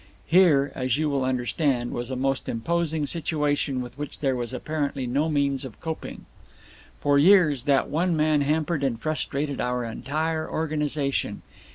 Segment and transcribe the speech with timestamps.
[0.25, 5.05] Here, as you will understand, was a most impossible situation with which there was apparently
[5.05, 6.25] no means of coping.
[6.99, 11.43] "For years that one man hampered and frustrated our entire organization.